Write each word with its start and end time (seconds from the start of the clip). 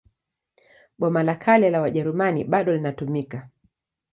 Boma 0.97 1.21
la 1.23 1.35
Kale 1.35 1.69
la 1.69 1.81
Wajerumani 1.81 2.43
bado 2.43 2.75
inatumika. 2.75 3.49